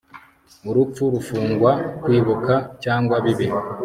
[0.69, 1.71] urupfu rufunga
[2.03, 2.53] kwibuka
[2.83, 3.47] cyangwa bibi